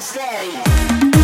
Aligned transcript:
steady 0.00 1.19